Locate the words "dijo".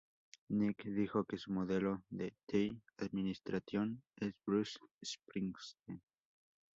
0.85-1.25